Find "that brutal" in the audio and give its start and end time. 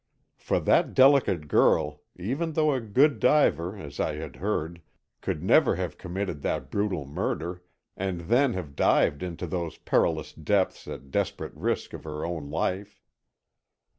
6.41-7.05